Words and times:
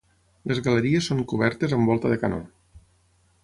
Les 0.51 0.61
galeries 0.67 1.09
són 1.11 1.21
cobertes 1.33 1.77
amb 1.79 1.93
volta 1.93 2.13
de 2.15 2.21
canó. 2.25 2.41